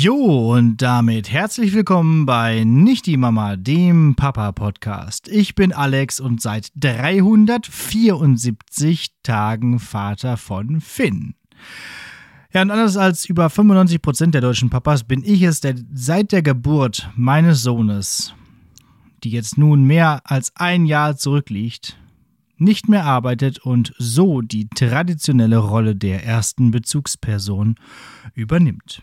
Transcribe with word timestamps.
Jo, 0.00 0.54
und 0.54 0.80
damit 0.80 1.32
herzlich 1.32 1.74
willkommen 1.74 2.24
bei 2.24 2.62
Nicht 2.62 3.06
die 3.06 3.16
Mama, 3.16 3.56
dem 3.56 4.14
Papa-Podcast. 4.14 5.26
Ich 5.26 5.56
bin 5.56 5.72
Alex 5.72 6.20
und 6.20 6.40
seit 6.40 6.70
374 6.76 9.08
Tagen 9.24 9.80
Vater 9.80 10.36
von 10.36 10.80
Finn. 10.80 11.34
Ja, 12.52 12.62
und 12.62 12.70
anders 12.70 12.96
als 12.96 13.24
über 13.24 13.50
95 13.50 14.00
Prozent 14.00 14.34
der 14.34 14.40
deutschen 14.40 14.70
Papas 14.70 15.02
bin 15.02 15.24
ich 15.24 15.42
es, 15.42 15.58
der 15.58 15.74
seit 15.92 16.30
der 16.30 16.42
Geburt 16.42 17.10
meines 17.16 17.62
Sohnes, 17.62 18.32
die 19.24 19.30
jetzt 19.30 19.58
nun 19.58 19.82
mehr 19.82 20.20
als 20.22 20.54
ein 20.54 20.86
Jahr 20.86 21.16
zurückliegt, 21.16 21.98
nicht 22.56 22.88
mehr 22.88 23.04
arbeitet 23.04 23.58
und 23.58 23.92
so 23.98 24.42
die 24.42 24.68
traditionelle 24.68 25.58
Rolle 25.58 25.96
der 25.96 26.24
ersten 26.24 26.70
Bezugsperson 26.70 27.74
übernimmt. 28.34 29.02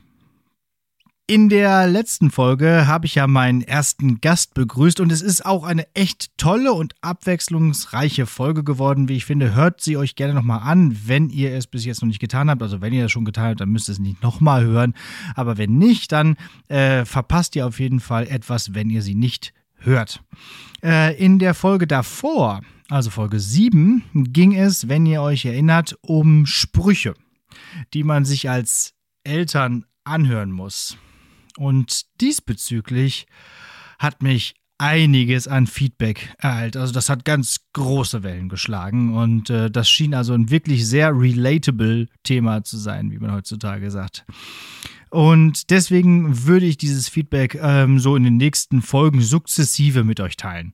In 1.28 1.50
der 1.50 1.88
letzten 1.88 2.30
Folge 2.30 2.86
habe 2.86 3.08
ich 3.08 3.16
ja 3.16 3.26
meinen 3.26 3.64
ersten 3.64 4.22
Gast 4.22 4.54
begrüßt 4.54 5.00
und 5.00 5.12
es 5.12 5.24
ist 5.24 5.44
auch 5.44 5.64
eine 5.64 5.88
echt 5.96 6.38
tolle 6.38 6.72
und 6.72 6.94
abwechslungsreiche 7.02 8.28
Folge 8.28 8.64
geworden, 8.64 9.10
wie 9.10 9.16
ich 9.16 9.26
finde. 9.26 9.56
Hört 9.56 9.82
sie 9.82 9.98
euch 9.98 10.16
gerne 10.16 10.36
nochmal 10.36 10.60
an, 10.60 10.96
wenn 11.08 11.32
ihr 11.32 11.52
es 11.56 11.66
bis 11.66 11.84
jetzt 11.84 12.04
noch 12.04 12.08
nicht 12.08 12.20
getan 12.20 12.48
habt. 12.48 12.62
Also 12.62 12.80
wenn 12.80 12.94
ihr 12.94 13.02
das 13.02 13.12
schon 13.12 13.26
getan 13.26 13.50
habt, 13.50 13.60
dann 13.60 13.72
müsst 13.72 13.90
ihr 13.90 13.94
es 13.94 14.00
nicht 14.00 14.22
nochmal 14.22 14.66
hören. 14.66 14.94
Aber 15.34 15.58
wenn 15.58 15.80
nicht, 15.80 16.12
dann 16.12 16.38
äh, 16.68 17.06
verpasst 17.06 17.56
ihr 17.56 17.66
auf 17.66 17.80
jeden 17.80 18.02
Fall 18.02 18.28
etwas, 18.28 18.76
wenn 18.76 18.92
ihr 18.92 19.02
sie 19.02 19.16
nicht 19.16 19.52
hört. 19.78 20.22
Äh, 20.84 21.18
in 21.18 21.40
der 21.40 21.56
Folge 21.56 21.88
davor, 21.88 22.62
also 22.90 23.10
Folge 23.10 23.40
7, 23.40 24.04
ging 24.14 24.54
es, 24.54 24.90
wenn 24.90 25.08
ihr 25.08 25.24
euch 25.24 25.46
erinnert, 25.46 25.98
um 26.02 26.46
Sprüche, 26.46 27.16
die 27.96 28.04
man 28.04 28.26
sich 28.26 28.48
als 28.48 28.94
Eltern 29.24 29.86
anhören 30.04 30.52
muss. 30.52 31.00
Und 31.58 32.04
diesbezüglich 32.22 33.28
hat 33.98 34.22
mich 34.22 34.56
einiges 34.78 35.48
an 35.48 35.68
Feedback 35.68 36.34
erhalten. 36.38 36.80
Also 36.80 36.94
das 36.94 37.10
hat 37.10 37.24
ganz 37.24 37.62
große 37.74 38.24
Wellen 38.24 38.50
geschlagen 38.50 39.16
und 39.16 39.50
äh, 39.50 39.72
das 39.72 39.90
schien 39.90 40.14
also 40.14 40.34
ein 40.34 40.50
wirklich 40.50 40.86
sehr 40.86 41.18
relatable 41.18 42.08
Thema 42.24 42.64
zu 42.64 42.78
sein, 42.78 43.12
wie 43.12 43.20
man 43.20 43.32
heutzutage 43.32 43.90
sagt. 43.90 44.26
Und 45.10 45.70
deswegen 45.70 46.46
würde 46.46 46.66
ich 46.66 46.78
dieses 46.78 47.08
Feedback 47.08 47.58
ähm, 47.62 48.00
so 48.00 48.18
in 48.18 48.24
den 48.24 48.36
nächsten 48.36 48.82
Folgen 48.82 49.22
sukzessive 49.22 50.04
mit 50.04 50.20
euch 50.20 50.36
teilen. 50.36 50.74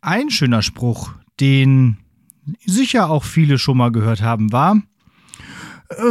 Ein 0.00 0.30
schöner 0.30 0.62
Spruch, 0.62 1.12
den 1.40 1.98
sicher 2.64 3.10
auch 3.10 3.24
viele 3.24 3.58
schon 3.58 3.76
mal 3.76 3.92
gehört 3.92 4.22
haben, 4.22 4.50
war, 4.50 4.80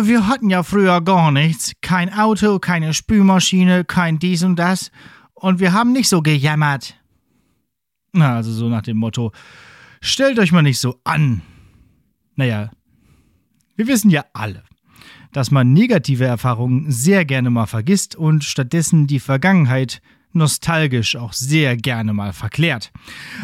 wir 0.01 0.27
hatten 0.27 0.49
ja 0.49 0.63
früher 0.63 1.01
gar 1.01 1.31
nichts. 1.31 1.73
Kein 1.81 2.13
Auto, 2.13 2.59
keine 2.59 2.93
Spülmaschine, 2.93 3.83
kein 3.83 4.19
dies 4.19 4.43
und 4.43 4.57
das. 4.57 4.91
Und 5.33 5.59
wir 5.59 5.73
haben 5.73 5.91
nicht 5.91 6.09
so 6.09 6.21
gejammert. 6.21 6.99
Na, 8.13 8.35
also 8.35 8.51
so 8.51 8.69
nach 8.69 8.83
dem 8.83 8.97
Motto, 8.97 9.31
stellt 10.01 10.39
euch 10.39 10.51
mal 10.51 10.61
nicht 10.61 10.79
so 10.79 10.99
an. 11.03 11.41
Naja, 12.35 12.71
wir 13.75 13.87
wissen 13.87 14.09
ja 14.09 14.23
alle, 14.33 14.63
dass 15.33 15.51
man 15.51 15.73
negative 15.73 16.25
Erfahrungen 16.25 16.91
sehr 16.91 17.25
gerne 17.25 17.49
mal 17.49 17.65
vergisst 17.65 18.15
und 18.15 18.43
stattdessen 18.43 19.07
die 19.07 19.19
Vergangenheit 19.19 20.01
nostalgisch 20.31 21.15
auch 21.15 21.33
sehr 21.33 21.77
gerne 21.77 22.13
mal 22.13 22.33
verklärt. 22.33 22.91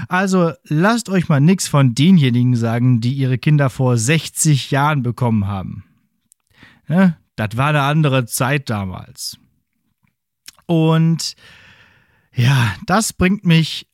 Also 0.07 0.51
lasst 0.65 1.09
euch 1.09 1.29
mal 1.29 1.39
nichts 1.39 1.67
von 1.67 1.95
denjenigen 1.95 2.55
sagen, 2.55 3.01
die 3.01 3.13
ihre 3.13 3.37
Kinder 3.37 3.69
vor 3.69 3.97
60 3.97 4.71
Jahren 4.71 5.03
bekommen 5.03 5.47
haben. 5.47 5.85
Ne? 6.87 7.17
Das 7.35 7.57
war 7.57 7.69
eine 7.69 7.81
andere 7.81 8.25
Zeit 8.25 8.69
damals. 8.69 9.37
Und 10.65 11.35
ja, 12.33 12.75
das 12.85 13.13
bringt 13.13 13.45
mich 13.45 13.87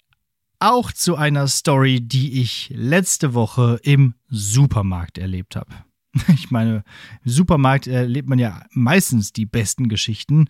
auch 0.60 0.92
zu 0.92 1.16
einer 1.16 1.48
Story, 1.48 2.02
die 2.02 2.42
ich 2.42 2.72
letzte 2.74 3.34
Woche 3.34 3.80
im 3.84 4.16
Supermarkt 4.30 5.18
erlebt 5.18 5.56
habe. 5.56 5.72
Ich 6.34 6.50
meine, 6.50 6.84
im 7.24 7.32
Supermarkt 7.32 7.86
erlebt 7.86 8.28
man 8.28 8.40
ja 8.40 8.64
meistens 8.72 9.34
die 9.34 9.46
besten 9.46 9.88
Geschichten. 9.88 10.48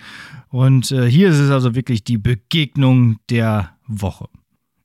Und 0.50 0.92
äh, 0.92 1.09
hier 1.09 1.30
ist 1.30 1.40
es 1.40 1.52
also 1.52 1.76
wirklich 1.76 2.03
die 2.03 2.18
Begegnung 2.18 3.18
der 3.30 3.76
Woche. 3.86 4.30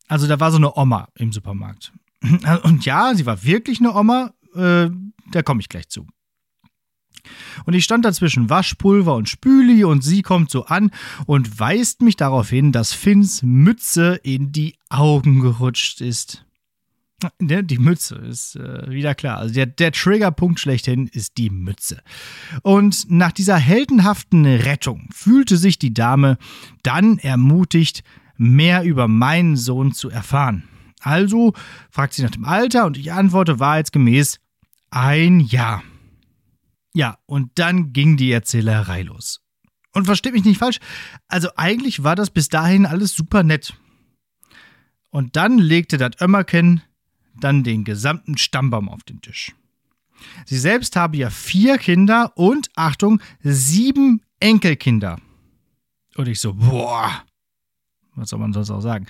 Also 0.09 0.27
da 0.27 0.41
war 0.41 0.51
so 0.51 0.57
eine 0.57 0.77
Oma 0.77 1.09
im 1.15 1.33
Supermarkt. 1.33 1.93
Und 2.65 2.85
ja, 2.85 3.15
sie 3.15 3.27
war 3.27 3.45
wirklich 3.45 3.81
eine 3.81 3.95
Oma. 3.95 4.33
Äh, 4.55 4.91
da 5.31 5.43
komme 5.43 5.61
ich 5.61 5.69
gleich 5.69 5.89
zu. 5.89 6.07
Und 7.65 7.75
ich 7.75 7.85
stand 7.85 8.05
da 8.05 8.13
zwischen 8.13 8.51
Waschpulver 8.51 9.15
und 9.15 9.29
Spüli 9.29 9.85
und 9.85 10.03
sie 10.03 10.23
kommt 10.23 10.51
so 10.51 10.67
an 10.67 10.91
und 11.27 11.59
weist 11.59 12.03
mich 12.03 12.17
darauf 12.17 12.51
hin, 12.51 12.73
dass 12.73 12.93
Finns 12.93 13.43
Mütze 13.43 14.21
in 14.23 14.53
die 14.53 14.77
Augen 14.89 15.41
gerutscht 15.41 16.01
ist. 16.01 16.45
Die 17.41 17.79
Mütze 17.79 18.17
ist 18.17 18.57
äh, 18.57 18.91
wieder 18.91 19.15
klar. 19.15 19.39
Also 19.39 19.55
der, 19.55 19.67
der 19.67 19.93
Triggerpunkt 19.93 20.59
schlechthin 20.59 21.07
ist 21.07 21.39
die 21.39 21.51
Mütze. 21.51 22.03
Und 22.63 23.11
nach 23.11 23.31
dieser 23.31 23.57
heldenhaften 23.57 24.45
Rettung 24.45 25.09
fühlte 25.13 25.57
sich 25.57 25.79
die 25.79 25.95
Dame 25.95 26.37
dann 26.83 27.19
ermutigt, 27.19 28.03
mehr 28.37 28.83
über 28.83 29.07
meinen 29.07 29.57
Sohn 29.57 29.93
zu 29.93 30.11
erfahren. 30.11 30.65
Also 31.01 31.53
fragt 31.91 32.15
sie 32.15 32.23
nach 32.23 32.31
dem 32.31 32.45
Alter 32.45 32.87
und 32.87 32.97
ich 32.97 33.13
antworte 33.13 33.61
wahrheitsgemäß 33.61 34.41
ein 34.91 35.41
Jahr. 35.41 35.83
Ja, 36.95 37.19
und 37.27 37.59
dann 37.59 37.93
ging 37.93 38.17
die 38.17 38.33
Erzählerei 38.33 39.03
los. 39.03 39.41
Und 39.93 40.07
versteht 40.07 40.33
mich 40.33 40.45
nicht 40.45 40.59
falsch, 40.59 40.79
also 41.29 41.51
eigentlich 41.57 42.03
war 42.03 42.17
das 42.17 42.31
bis 42.31 42.49
dahin 42.49 42.87
alles 42.87 43.15
super 43.15 43.43
nett. 43.43 43.75
Und 45.11 45.37
dann 45.37 45.59
legte 45.59 45.99
das 45.99 46.13
Ömmerken 46.21 46.83
dann 47.39 47.63
den 47.63 47.85
gesamten 47.85 48.39
Stammbaum 48.39 48.89
auf 48.89 49.03
den 49.03 49.21
Tisch. 49.21 49.55
Sie 50.47 50.59
selbst 50.59 50.97
habe 50.97 51.17
ja 51.17 51.31
vier 51.31 51.79
Kinder 51.79 52.33
und, 52.37 52.71
Achtung, 52.77 53.21
sieben 53.43 54.23
Enkelkinder. 54.41 55.19
Und 56.17 56.29
ich 56.29 56.41
so, 56.41 56.55
boah, 56.55 57.23
was 58.15 58.31
soll 58.31 58.39
man 58.39 58.53
sonst 58.53 58.71
auch 58.71 58.81
sagen? 58.81 59.07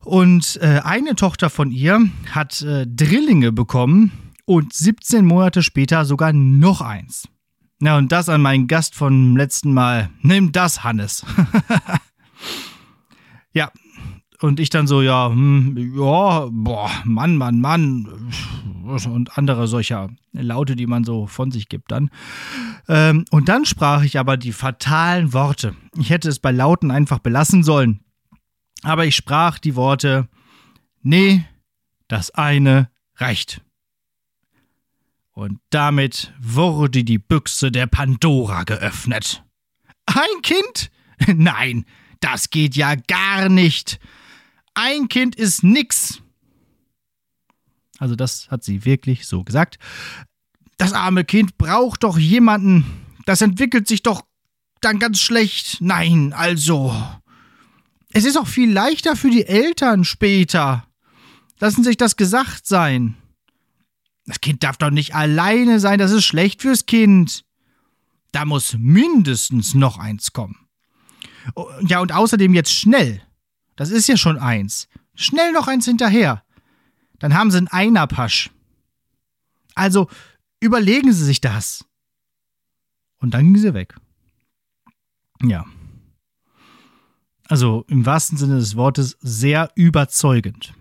Und 0.00 0.58
äh, 0.60 0.80
eine 0.82 1.14
Tochter 1.14 1.48
von 1.48 1.70
ihr 1.70 2.00
hat 2.30 2.60
äh, 2.62 2.86
Drillinge 2.86 3.52
bekommen 3.52 4.31
und 4.52 4.72
17 4.72 5.24
Monate 5.24 5.62
später 5.62 6.04
sogar 6.04 6.32
noch 6.32 6.82
eins. 6.82 7.28
Na, 7.78 7.96
und 7.96 8.12
das 8.12 8.28
an 8.28 8.42
meinen 8.42 8.68
Gast 8.68 8.94
vom 8.94 9.36
letzten 9.36 9.72
Mal. 9.72 10.10
Nimm 10.20 10.52
das, 10.52 10.84
Hannes. 10.84 11.24
ja, 13.54 13.72
und 14.40 14.60
ich 14.60 14.70
dann 14.70 14.86
so, 14.86 15.00
ja, 15.00 15.30
hm, 15.30 15.94
ja, 15.96 16.48
boah, 16.50 16.90
Mann, 17.04 17.36
Mann, 17.36 17.60
Mann. 17.60 18.30
Und 18.84 19.38
andere 19.38 19.66
solcher 19.68 20.10
Laute, 20.32 20.76
die 20.76 20.86
man 20.86 21.04
so 21.04 21.26
von 21.26 21.50
sich 21.50 21.68
gibt 21.68 21.90
dann. 21.90 22.10
Ähm, 22.88 23.24
und 23.30 23.48
dann 23.48 23.64
sprach 23.64 24.02
ich 24.02 24.18
aber 24.18 24.36
die 24.36 24.52
fatalen 24.52 25.32
Worte. 25.32 25.74
Ich 25.96 26.10
hätte 26.10 26.28
es 26.28 26.40
bei 26.40 26.50
Lauten 26.50 26.90
einfach 26.90 27.20
belassen 27.20 27.62
sollen. 27.62 28.00
Aber 28.82 29.06
ich 29.06 29.16
sprach 29.16 29.58
die 29.58 29.76
Worte, 29.76 30.28
nee, 31.02 31.44
das 32.06 32.30
eine 32.32 32.90
reicht. 33.16 33.62
Und 35.32 35.60
damit 35.70 36.32
wurde 36.40 37.04
die 37.04 37.18
Büchse 37.18 37.72
der 37.72 37.86
Pandora 37.86 38.64
geöffnet. 38.64 39.42
Ein 40.06 40.42
Kind? 40.42 40.90
Nein, 41.26 41.86
das 42.20 42.50
geht 42.50 42.76
ja 42.76 42.94
gar 42.94 43.48
nicht. 43.48 43.98
Ein 44.74 45.08
Kind 45.08 45.34
ist 45.34 45.64
nix. 45.64 46.22
Also 47.98 48.14
das 48.14 48.50
hat 48.50 48.64
sie 48.64 48.84
wirklich 48.84 49.26
so 49.26 49.44
gesagt. 49.44 49.78
Das 50.76 50.92
arme 50.92 51.24
Kind 51.24 51.56
braucht 51.56 52.02
doch 52.04 52.18
jemanden. 52.18 52.84
Das 53.26 53.40
entwickelt 53.40 53.86
sich 53.86 54.02
doch 54.02 54.22
dann 54.80 54.98
ganz 54.98 55.20
schlecht. 55.20 55.80
Nein, 55.80 56.32
also. 56.32 56.94
Es 58.10 58.24
ist 58.24 58.36
auch 58.36 58.48
viel 58.48 58.70
leichter 58.70 59.16
für 59.16 59.30
die 59.30 59.46
Eltern 59.46 60.04
später. 60.04 60.86
Lassen 61.60 61.84
sich 61.84 61.96
das 61.96 62.16
gesagt 62.16 62.66
sein. 62.66 63.16
Das 64.26 64.40
Kind 64.40 64.62
darf 64.62 64.76
doch 64.76 64.90
nicht 64.90 65.14
alleine 65.14 65.80
sein, 65.80 65.98
das 65.98 66.12
ist 66.12 66.24
schlecht 66.24 66.62
fürs 66.62 66.86
Kind. 66.86 67.44
Da 68.30 68.44
muss 68.44 68.76
mindestens 68.78 69.74
noch 69.74 69.98
eins 69.98 70.32
kommen. 70.32 70.68
Oh, 71.54 71.68
ja, 71.86 72.00
und 72.00 72.12
außerdem 72.12 72.54
jetzt 72.54 72.72
schnell. 72.72 73.22
Das 73.76 73.90
ist 73.90 74.08
ja 74.08 74.16
schon 74.16 74.38
eins. 74.38 74.88
Schnell 75.14 75.52
noch 75.52 75.68
eins 75.68 75.84
hinterher. 75.84 76.44
Dann 77.18 77.34
haben 77.34 77.50
sie 77.50 77.58
einen 77.58 77.68
Einerpasch. 77.68 78.50
Also 79.74 80.08
überlegen 80.60 81.12
Sie 81.12 81.24
sich 81.24 81.40
das. 81.40 81.84
Und 83.18 83.34
dann 83.34 83.44
ging 83.44 83.56
sie 83.56 83.74
weg. 83.74 83.94
Ja. 85.42 85.64
Also 87.48 87.84
im 87.88 88.04
wahrsten 88.04 88.36
Sinne 88.38 88.56
des 88.56 88.76
Wortes 88.76 89.16
sehr 89.20 89.70
überzeugend. 89.76 90.74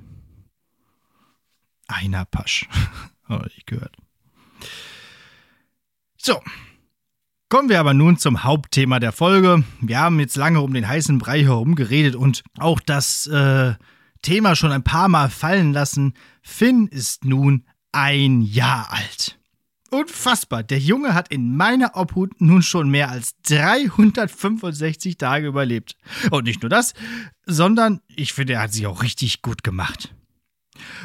Einerpasch. 1.87 2.67
Habe 3.31 3.50
ich 3.56 3.66
gehört. 3.66 3.95
So. 6.18 6.42
Kommen 7.50 7.69
wir 7.69 7.80
aber 7.80 7.94
nun 7.94 8.18
zum 8.18 8.44
Hauptthema 8.44 9.00
der 9.00 9.12
Folge. 9.12 9.63
Wir 9.81 10.00
haben 10.00 10.19
jetzt 10.19 10.38
lange 10.38 10.62
um 10.62 10.74
den 10.74 10.88
heißen 10.88 11.18
Brei 11.18 11.44
herum 11.44 11.75
geredet 11.75 12.16
und 12.16 12.44
auch 12.57 12.80
das 12.80 13.28
äh, 13.28 13.74
Thema 14.22 14.56
schon 14.56 14.72
ein 14.72 14.83
paar 14.83 15.10
Mal 15.10 15.30
fallen 15.30 15.74
lassen. 15.74 16.13
Finn 16.42 16.88
ist 16.88 17.25
nun 17.25 17.66
ein 17.92 18.42
Jahr 18.42 18.92
alt. 18.92 19.38
Unfassbar, 19.89 20.63
der 20.63 20.80
Junge 20.80 21.13
hat 21.13 21.30
in 21.30 21.57
meiner 21.57 21.98
Obhut 21.98 22.39
nun 22.39 22.62
schon 22.62 22.89
mehr 22.89 23.10
als 23.10 23.36
365 23.42 25.18
Tage 25.18 25.48
überlebt. 25.48 25.98
Und 26.30 26.45
nicht 26.45 26.62
nur 26.62 26.69
das, 26.69 26.94
sondern 27.45 28.00
ich 28.07 28.31
finde, 28.31 28.54
er 28.54 28.62
hat 28.62 28.74
sich 28.74 28.88
auch 28.88 29.04
richtig 29.04 29.42
gut 29.42 29.63
gemacht. 29.66 30.16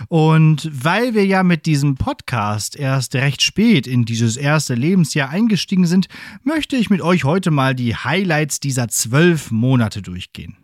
Und 0.09 0.71
weil 0.73 1.15
wir 1.15 1.27
ja 1.27 1.43
mit 1.43 1.67
diesem 1.67 1.97
Podcast 1.97 2.77
erst 2.77 3.15
recht 3.15 3.43
spät 3.43 3.87
in 3.87 4.05
dieses 4.05 4.37
erste 4.37 4.75
Lebensjahr 4.75 5.31
eingestiegen 5.31 5.87
sind, 5.87 6.09
möchte 6.45 6.77
ich 6.77 6.91
mit 6.91 7.03
euch 7.03 7.25
heute 7.25 7.51
mal 7.51 7.75
die 7.75 7.95
Highlights 7.97 8.61
dieser 8.61 8.89
zwölf 8.89 9.51
Monate 9.51 10.03
durchgehen. 10.03 10.57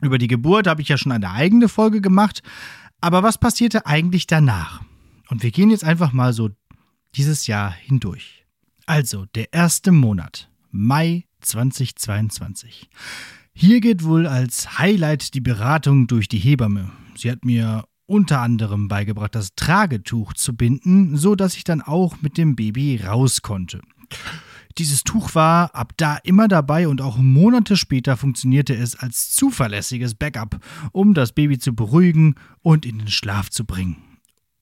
Über 0.00 0.18
die 0.18 0.28
Geburt 0.28 0.66
habe 0.66 0.82
ich 0.82 0.88
ja 0.88 0.98
schon 0.98 1.12
eine 1.12 1.30
eigene 1.30 1.68
Folge 1.68 2.00
gemacht, 2.00 2.42
aber 3.00 3.22
was 3.22 3.38
passierte 3.38 3.86
eigentlich 3.86 4.26
danach? 4.26 4.82
Und 5.28 5.42
wir 5.42 5.50
gehen 5.50 5.70
jetzt 5.70 5.84
einfach 5.84 6.12
mal 6.12 6.32
so 6.32 6.50
dieses 7.14 7.46
Jahr 7.46 7.70
hindurch. 7.72 8.44
Also 8.84 9.24
der 9.34 9.52
erste 9.52 9.90
Monat, 9.90 10.50
Mai 10.70 11.24
2022. 11.40 12.88
Hier 13.54 13.80
geht 13.80 14.04
wohl 14.04 14.26
als 14.26 14.78
Highlight 14.78 15.34
die 15.34 15.40
Beratung 15.40 16.06
durch 16.06 16.28
die 16.28 16.38
Hebamme. 16.38 16.90
Sie 17.18 17.30
hat 17.30 17.44
mir 17.44 17.84
unter 18.06 18.40
anderem 18.40 18.88
beigebracht, 18.88 19.34
das 19.34 19.54
Tragetuch 19.56 20.32
zu 20.32 20.56
binden, 20.56 21.16
so 21.16 21.34
dass 21.34 21.56
ich 21.56 21.64
dann 21.64 21.82
auch 21.82 22.22
mit 22.22 22.38
dem 22.38 22.56
Baby 22.56 23.00
raus 23.04 23.42
konnte. 23.42 23.80
Dieses 24.78 25.04
Tuch 25.04 25.34
war 25.34 25.74
ab 25.74 25.94
da 25.96 26.18
immer 26.22 26.48
dabei 26.48 26.86
und 26.86 27.00
auch 27.00 27.16
Monate 27.16 27.76
später 27.76 28.16
funktionierte 28.16 28.74
es 28.74 28.94
als 28.94 29.32
zuverlässiges 29.32 30.14
Backup, 30.14 30.60
um 30.92 31.14
das 31.14 31.32
Baby 31.32 31.58
zu 31.58 31.74
beruhigen 31.74 32.34
und 32.60 32.84
in 32.84 32.98
den 32.98 33.08
Schlaf 33.08 33.48
zu 33.48 33.64
bringen. 33.64 33.96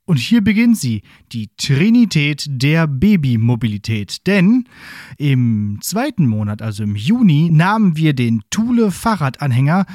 Und 0.07 0.19
hier 0.19 0.43
beginnt 0.43 0.77
sie, 0.77 1.03
die 1.33 1.49
Trinität 1.57 2.45
der 2.49 2.87
Babymobilität. 2.87 4.27
Denn 4.27 4.69
im 5.17 5.79
zweiten 5.81 6.27
Monat, 6.27 6.61
also 6.61 6.83
im 6.83 6.95
Juni, 6.95 7.51
nahmen 7.51 7.97
wir 7.97 8.13
den 8.13 8.43
Thule 8.51 8.91
Fahrradanhänger, 8.91 9.87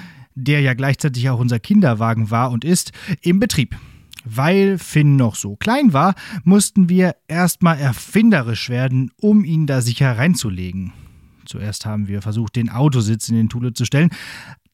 der 0.43 0.61
ja 0.61 0.73
gleichzeitig 0.73 1.29
auch 1.29 1.39
unser 1.39 1.59
Kinderwagen 1.59 2.31
war 2.31 2.51
und 2.51 2.65
ist, 2.65 2.91
im 3.21 3.39
Betrieb. 3.39 3.75
Weil 4.25 4.77
Finn 4.77 5.15
noch 5.15 5.35
so 5.35 5.55
klein 5.55 5.93
war, 5.93 6.13
mussten 6.43 6.89
wir 6.89 7.15
erstmal 7.27 7.79
erfinderisch 7.79 8.69
werden, 8.69 9.11
um 9.17 9.45
ihn 9.45 9.65
da 9.65 9.81
sicher 9.81 10.17
reinzulegen. 10.17 10.91
Zuerst 11.45 11.85
haben 11.85 12.07
wir 12.07 12.21
versucht, 12.21 12.55
den 12.55 12.69
Autositz 12.69 13.29
in 13.29 13.35
den 13.35 13.49
Thule 13.49 13.73
zu 13.73 13.85
stellen, 13.85 14.11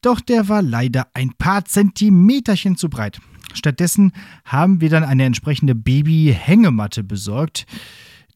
doch 0.02 0.20
der 0.20 0.48
war 0.48 0.62
leider 0.62 1.08
ein 1.14 1.32
paar 1.38 1.64
Zentimeterchen 1.64 2.76
zu 2.76 2.90
breit. 2.90 3.20
Stattdessen 3.54 4.12
haben 4.44 4.80
wir 4.80 4.90
dann 4.90 5.04
eine 5.04 5.24
entsprechende 5.24 5.74
Baby-Hängematte 5.74 7.02
besorgt, 7.02 7.66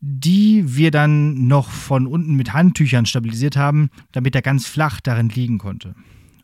die 0.01 0.77
wir 0.77 0.91
dann 0.91 1.47
noch 1.47 1.69
von 1.69 2.07
unten 2.07 2.35
mit 2.35 2.55
Handtüchern 2.55 3.05
stabilisiert 3.05 3.57
haben, 3.57 3.91
damit 4.13 4.35
er 4.35 4.43
ganz 4.43 4.67
flach 4.67 5.01
darin 5.01 5.29
liegen 5.29 5.59
konnte. 5.59 5.95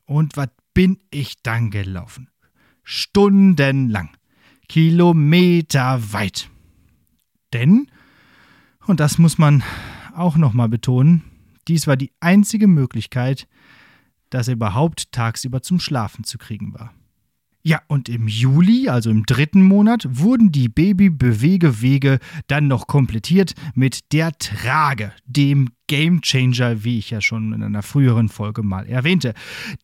Und 0.05 0.37
was 0.37 0.49
bin 0.76 0.99
ich 1.11 1.43
dann 1.43 1.70
gelaufen? 1.70 2.28
Stundenlang. 2.84 4.11
Kilometer 4.69 6.12
weit. 6.12 6.50
Denn, 7.55 7.90
und 8.87 9.00
das 9.00 9.17
muss 9.17 9.38
man 9.38 9.62
auch 10.14 10.37
nochmal 10.37 10.69
betonen, 10.69 11.23
dies 11.67 11.87
war 11.87 11.96
die 11.96 12.12
einzige 12.20 12.69
Möglichkeit, 12.69 13.49
dass 14.28 14.49
er 14.49 14.55
überhaupt 14.55 15.12
tagsüber 15.12 15.62
zum 15.62 15.81
Schlafen 15.81 16.25
zu 16.25 16.37
kriegen 16.37 16.75
war. 16.75 16.93
Ja, 17.67 17.83
und 17.89 18.09
im 18.09 18.29
Juli, 18.29 18.89
also 18.89 19.11
im 19.11 19.27
dritten 19.27 19.61
Monat, 19.61 20.07
wurden 20.09 20.53
die 20.53 20.69
Babybewegewege 20.69 22.21
dann 22.47 22.69
noch 22.69 22.87
komplettiert 22.87 23.55
mit 23.75 24.13
der 24.13 24.39
Trage, 24.39 25.11
dem 25.25 25.71
Gamechanger, 25.89 26.85
wie 26.85 27.01
ich 27.01 27.11
ja 27.11 27.21
schon 27.21 27.53
in 27.53 27.65
einer 27.65 27.83
früheren 27.83 28.29
Folge 28.29 28.63
mal 28.63 28.87
erwähnte. 28.87 29.35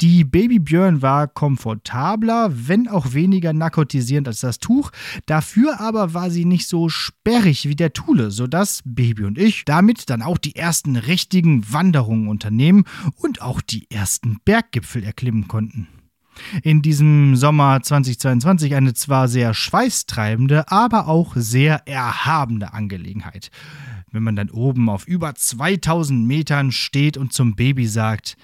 Die 0.01 0.23
Babybjörn 0.23 1.03
war 1.03 1.27
komfortabler, 1.27 2.53
wenn 2.69 2.87
auch 2.87 3.15
weniger 3.15 3.53
narkotisierend 3.53 4.29
als 4.29 4.39
das 4.39 4.61
Tuch. 4.61 4.93
Dafür 5.27 5.81
aber 5.81 6.15
war 6.15 6.31
sie 6.31 6.45
nicht 6.45 6.69
so 6.69 6.89
sperrig 6.89 7.69
wie 7.69 7.75
der 7.75 7.93
Thule, 7.93 8.31
sodass 8.31 8.83
Baby 8.85 9.25
und 9.25 9.39
ich 9.39 9.65
damit 9.65 10.09
dann 10.09 10.23
auch 10.23 10.39
die 10.39 10.55
ersten 10.55 10.95
richtigen 10.95 11.65
Wanderungen 11.73 12.29
unternehmen 12.29 12.85
und 13.17 13.43
auch 13.43 13.61
die 13.61 13.91
ersten 13.91 14.39
Berggipfel 14.45 15.03
erklimmen 15.03 15.49
konnten 15.49 15.89
in 16.63 16.83
diesem 16.83 17.37
Sommer 17.37 17.83
2022 17.83 18.75
eine 18.75 18.95
zwar 18.95 19.29
sehr 19.29 19.55
schweißtreibende, 19.55 20.71
aber 20.71 21.09
auch 21.09 21.33
sehr 21.37 21.87
erhabene 21.87 22.73
Angelegenheit. 22.73 23.51
Wenn 24.11 24.23
man 24.23 24.37
dann 24.37 24.51
oben 24.51 24.89
auf 24.89 25.07
über 25.07 25.35
2000 25.35 26.27
Metern 26.27 26.73
steht 26.73 27.17
und 27.17 27.33
zum 27.33 27.55
Baby 27.55 27.87
sagt, 27.87 28.37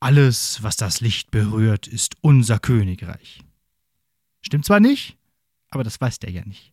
alles, 0.00 0.62
was 0.62 0.76
das 0.76 1.00
Licht 1.00 1.30
berührt, 1.30 1.86
ist 1.86 2.16
unser 2.22 2.58
Königreich. 2.58 3.40
Stimmt 4.40 4.64
zwar 4.64 4.80
nicht, 4.80 5.16
aber 5.70 5.84
das 5.84 6.00
weiß 6.00 6.18
der 6.18 6.30
ja 6.32 6.44
nicht. 6.44 6.72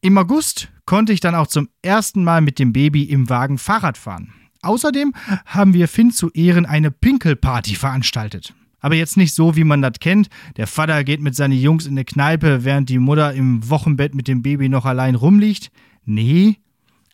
Im 0.00 0.18
August 0.18 0.68
konnte 0.84 1.12
ich 1.12 1.20
dann 1.20 1.34
auch 1.34 1.46
zum 1.46 1.68
ersten 1.82 2.22
Mal 2.22 2.42
mit 2.42 2.58
dem 2.58 2.72
Baby 2.72 3.04
im 3.04 3.28
Wagen 3.30 3.58
Fahrrad 3.58 3.98
fahren. 3.98 4.32
Außerdem 4.64 5.12
haben 5.46 5.74
wir 5.74 5.88
Finn 5.88 6.10
zu 6.10 6.30
Ehren 6.30 6.66
eine 6.66 6.90
Pinkelparty 6.90 7.74
veranstaltet. 7.74 8.54
Aber 8.80 8.94
jetzt 8.94 9.16
nicht 9.16 9.34
so, 9.34 9.56
wie 9.56 9.64
man 9.64 9.80
das 9.80 9.94
kennt. 10.00 10.28
Der 10.56 10.66
Vater 10.66 11.04
geht 11.04 11.22
mit 11.22 11.34
seinen 11.34 11.58
Jungs 11.58 11.86
in 11.86 11.92
eine 11.92 12.04
Kneipe, 12.04 12.64
während 12.64 12.90
die 12.90 12.98
Mutter 12.98 13.32
im 13.32 13.68
Wochenbett 13.70 14.14
mit 14.14 14.28
dem 14.28 14.42
Baby 14.42 14.68
noch 14.68 14.84
allein 14.84 15.14
rumliegt. 15.14 15.70
Nee, 16.04 16.58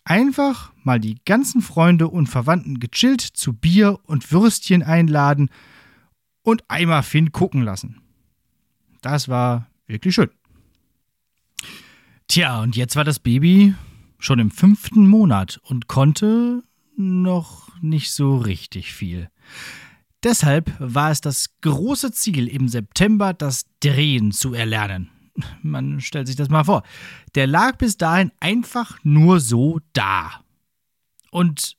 einfach 0.03 0.73
mal 0.83 0.99
die 0.99 1.19
ganzen 1.25 1.63
Freunde 1.63 2.09
und 2.09 2.27
Verwandten 2.27 2.81
gechillt 2.81 3.21
zu 3.21 3.53
Bier 3.53 4.01
und 4.05 4.33
Würstchen 4.33 4.83
einladen 4.83 5.49
und 6.43 6.65
einmal 6.69 7.05
Finn 7.05 7.31
gucken 7.31 7.63
lassen. 7.63 8.01
Das 9.01 9.29
war 9.29 9.69
wirklich 9.87 10.15
schön. 10.15 10.31
Tja, 12.27 12.61
und 12.63 12.77
jetzt 12.77 12.97
war 12.97 13.05
das 13.05 13.21
Baby 13.21 13.75
schon 14.19 14.39
im 14.39 14.51
fünften 14.51 15.07
Monat 15.07 15.61
und 15.65 15.87
konnte 15.87 16.63
noch 16.97 17.69
nicht 17.81 18.13
so 18.13 18.37
richtig 18.37 18.93
viel. 18.93 19.31
Deshalb 20.23 20.73
war 20.79 21.11
es 21.11 21.21
das 21.21 21.57
große 21.63 22.13
Ziel, 22.13 22.47
im 22.49 22.69
September 22.69 23.33
das 23.33 23.65
Drehen 23.81 24.33
zu 24.33 24.53
erlernen. 24.53 25.11
Man 25.63 26.01
stellt 26.01 26.27
sich 26.27 26.37
das 26.37 26.51
mal 26.51 26.65
vor. 26.65 26.83
Der 27.35 27.47
lag 27.47 27.79
bis 27.79 27.97
dahin 27.97 28.31
einfach 28.41 28.99
nur 29.03 29.41
so 29.41 29.81
da. 29.93 30.45
Und 31.31 31.77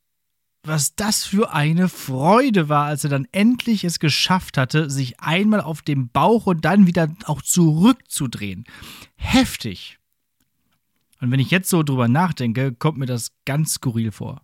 was 0.64 0.96
das 0.96 1.24
für 1.24 1.54
eine 1.54 1.90
Freude 1.90 2.70
war, 2.70 2.86
als 2.86 3.04
er 3.04 3.10
dann 3.10 3.28
endlich 3.32 3.84
es 3.84 4.00
geschafft 4.00 4.58
hatte, 4.58 4.90
sich 4.90 5.20
einmal 5.20 5.62
auf 5.62 5.82
dem 5.82 6.10
Bauch 6.10 6.46
und 6.46 6.66
dann 6.66 6.88
wieder 6.88 7.14
auch 7.26 7.42
zurückzudrehen. 7.42 8.66
Heftig. 9.16 9.98
Und 11.20 11.32
wenn 11.32 11.40
ich 11.40 11.52
jetzt 11.52 11.70
so 11.70 11.84
drüber 11.84 12.08
nachdenke, 12.08 12.74
kommt 12.74 12.98
mir 12.98 13.06
das 13.08 13.32
ganz 13.46 13.74
skurril 13.74 14.12
vor. 14.12 14.42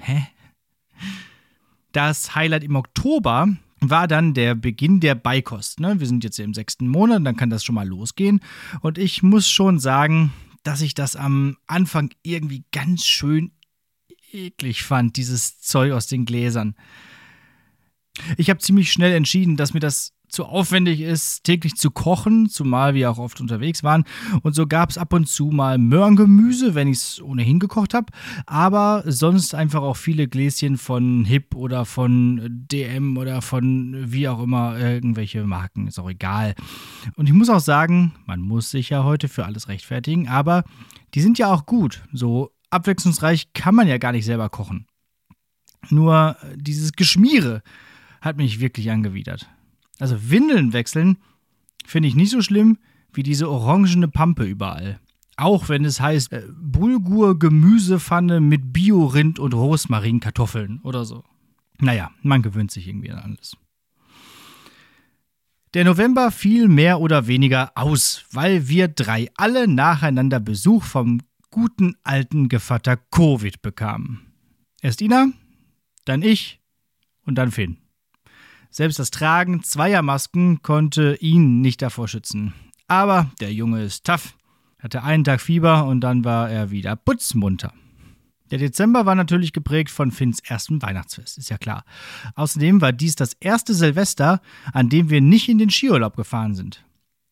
Hä? 0.00 0.26
Das 1.92 2.34
Highlight 2.34 2.64
im 2.64 2.76
Oktober 2.76 3.48
war 3.80 4.06
dann 4.06 4.34
der 4.34 4.54
Beginn 4.54 5.00
der 5.00 5.14
Beikost. 5.14 5.80
Ne? 5.80 6.00
Wir 6.00 6.06
sind 6.06 6.22
jetzt 6.22 6.38
im 6.38 6.54
sechsten 6.54 6.86
Monat, 6.88 7.24
dann 7.24 7.36
kann 7.36 7.50
das 7.50 7.64
schon 7.64 7.74
mal 7.74 7.88
losgehen. 7.88 8.40
Und 8.80 8.98
ich 8.98 9.22
muss 9.22 9.48
schon 9.48 9.78
sagen, 9.78 10.32
dass 10.62 10.82
ich 10.82 10.94
das 10.94 11.16
am 11.16 11.56
Anfang 11.66 12.10
irgendwie 12.22 12.64
ganz 12.72 13.06
schön 13.06 13.52
eklig 14.32 14.82
fand, 14.82 15.16
dieses 15.16 15.60
Zeug 15.60 15.92
aus 15.92 16.06
den 16.06 16.24
Gläsern. 16.24 16.74
Ich 18.36 18.50
habe 18.50 18.60
ziemlich 18.60 18.92
schnell 18.92 19.12
entschieden, 19.12 19.56
dass 19.56 19.74
mir 19.74 19.80
das 19.80 20.12
zu 20.30 20.44
aufwendig 20.44 21.00
ist, 21.00 21.44
täglich 21.44 21.74
zu 21.76 21.90
kochen, 21.90 22.48
zumal 22.48 22.94
wir 22.94 23.10
auch 23.10 23.18
oft 23.18 23.40
unterwegs 23.40 23.82
waren. 23.82 24.04
Und 24.42 24.54
so 24.54 24.66
gab 24.66 24.90
es 24.90 24.98
ab 24.98 25.12
und 25.12 25.28
zu 25.28 25.46
mal 25.46 25.78
Möhrengemüse, 25.78 26.74
wenn 26.74 26.88
ich 26.88 26.98
es 26.98 27.22
ohnehin 27.22 27.58
gekocht 27.58 27.94
habe. 27.94 28.12
Aber 28.46 29.02
sonst 29.06 29.54
einfach 29.54 29.82
auch 29.82 29.96
viele 29.96 30.28
Gläschen 30.28 30.78
von 30.78 31.24
Hip 31.24 31.54
oder 31.54 31.84
von 31.84 32.66
DM 32.70 33.16
oder 33.16 33.42
von 33.42 34.12
wie 34.12 34.28
auch 34.28 34.42
immer 34.42 34.78
irgendwelche 34.78 35.44
Marken. 35.44 35.86
Ist 35.86 35.98
auch 35.98 36.10
egal. 36.10 36.54
Und 37.16 37.28
ich 37.28 37.32
muss 37.32 37.50
auch 37.50 37.60
sagen, 37.60 38.12
man 38.26 38.40
muss 38.40 38.70
sich 38.70 38.90
ja 38.90 39.04
heute 39.04 39.28
für 39.28 39.44
alles 39.44 39.68
rechtfertigen, 39.68 40.28
aber 40.28 40.64
die 41.14 41.20
sind 41.20 41.38
ja 41.38 41.52
auch 41.52 41.66
gut. 41.66 42.02
So 42.12 42.52
abwechslungsreich 42.70 43.52
kann 43.52 43.74
man 43.74 43.88
ja 43.88 43.98
gar 43.98 44.12
nicht 44.12 44.24
selber 44.24 44.48
kochen. 44.48 44.86
Nur 45.88 46.36
dieses 46.56 46.92
Geschmiere 46.92 47.62
hat 48.20 48.36
mich 48.36 48.60
wirklich 48.60 48.90
angewidert. 48.90 49.48
Also 50.00 50.30
Windeln 50.30 50.72
wechseln 50.72 51.18
finde 51.86 52.08
ich 52.08 52.16
nicht 52.16 52.30
so 52.30 52.42
schlimm 52.42 52.78
wie 53.12 53.22
diese 53.22 53.48
orangene 53.48 54.08
Pampe 54.08 54.44
überall. 54.44 55.00
Auch 55.36 55.68
wenn 55.68 55.84
es 55.84 56.00
heißt 56.00 56.32
äh, 56.32 56.46
Bulgur 56.60 57.38
Gemüsepfanne 57.38 58.40
mit 58.40 58.72
Bio-Rind 58.72 59.38
und 59.38 59.54
Rosmarinkartoffeln 59.54 60.80
oder 60.82 61.04
so. 61.04 61.24
Naja, 61.78 62.10
man 62.22 62.42
gewöhnt 62.42 62.70
sich 62.70 62.88
irgendwie 62.88 63.10
an 63.10 63.18
alles. 63.18 63.56
Der 65.72 65.84
November 65.84 66.30
fiel 66.30 66.68
mehr 66.68 67.00
oder 67.00 67.26
weniger 67.26 67.72
aus, 67.76 68.24
weil 68.32 68.68
wir 68.68 68.88
drei 68.88 69.28
alle 69.36 69.68
nacheinander 69.68 70.40
Besuch 70.40 70.82
vom 70.82 71.20
guten 71.50 71.94
alten 72.02 72.48
Gevatter 72.48 72.96
Covid 72.96 73.62
bekamen. 73.62 74.20
Erst 74.82 75.00
Ina, 75.00 75.28
dann 76.04 76.22
ich 76.22 76.60
und 77.24 77.36
dann 77.36 77.50
Finn. 77.50 77.78
Selbst 78.70 79.00
das 79.00 79.10
Tragen 79.10 79.64
zweier 79.64 80.02
Masken 80.02 80.62
konnte 80.62 81.16
ihn 81.16 81.60
nicht 81.60 81.82
davor 81.82 82.06
schützen. 82.06 82.54
Aber 82.86 83.30
der 83.40 83.52
Junge 83.52 83.82
ist 83.82 84.04
tough, 84.06 84.36
hatte 84.78 85.02
einen 85.02 85.24
Tag 85.24 85.40
Fieber 85.40 85.86
und 85.86 86.00
dann 86.00 86.24
war 86.24 86.48
er 86.48 86.70
wieder 86.70 86.94
putzmunter. 86.94 87.72
Der 88.50 88.58
Dezember 88.58 89.06
war 89.06 89.14
natürlich 89.14 89.52
geprägt 89.52 89.90
von 89.90 90.10
Finns 90.10 90.40
erstem 90.40 90.82
Weihnachtsfest, 90.82 91.38
ist 91.38 91.50
ja 91.50 91.58
klar. 91.58 91.84
Außerdem 92.34 92.80
war 92.80 92.92
dies 92.92 93.16
das 93.16 93.34
erste 93.34 93.74
Silvester, 93.74 94.40
an 94.72 94.88
dem 94.88 95.10
wir 95.10 95.20
nicht 95.20 95.48
in 95.48 95.58
den 95.58 95.70
Skiurlaub 95.70 96.16
gefahren 96.16 96.54
sind. 96.54 96.84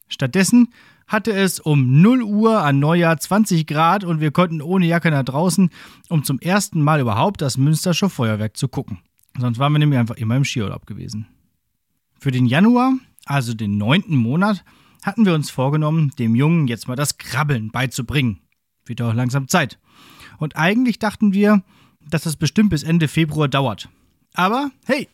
Stattdessen 0.08 0.72
hatte 1.06 1.32
es 1.32 1.58
um 1.60 2.00
0 2.02 2.22
Uhr 2.22 2.62
an 2.62 2.78
Neujahr 2.78 3.16
20 3.16 3.66
Grad 3.66 4.04
und 4.04 4.20
wir 4.20 4.30
konnten 4.30 4.60
ohne 4.60 4.86
Jacke 4.86 5.10
nach 5.10 5.24
draußen, 5.24 5.70
um 6.08 6.22
zum 6.22 6.38
ersten 6.40 6.82
Mal 6.82 7.00
überhaupt 7.00 7.40
das 7.40 7.56
Münstersche 7.56 8.08
Feuerwerk 8.08 8.56
zu 8.56 8.68
gucken. 8.68 8.98
Sonst 9.38 9.58
waren 9.58 9.72
wir 9.72 9.78
nämlich 9.78 9.98
einfach 9.98 10.16
immer 10.16 10.36
im 10.36 10.44
Skiurlaub 10.44 10.86
gewesen. 10.86 11.26
Für 12.18 12.32
den 12.32 12.46
Januar, 12.46 12.94
also 13.24 13.54
den 13.54 13.78
neunten 13.78 14.16
Monat, 14.16 14.64
hatten 15.02 15.24
wir 15.24 15.34
uns 15.34 15.50
vorgenommen, 15.50 16.10
dem 16.18 16.34
Jungen 16.34 16.66
jetzt 16.66 16.88
mal 16.88 16.96
das 16.96 17.18
Krabbeln 17.18 17.70
beizubringen. 17.70 18.40
Wird 18.84 19.00
auch 19.00 19.14
langsam 19.14 19.48
Zeit. 19.48 19.78
Und 20.38 20.56
eigentlich 20.56 20.98
dachten 20.98 21.32
wir, 21.32 21.62
dass 22.00 22.24
das 22.24 22.36
bestimmt 22.36 22.70
bis 22.70 22.82
Ende 22.82 23.06
Februar 23.06 23.48
dauert. 23.48 23.88
Aber 24.34 24.70
hey, 24.86 25.08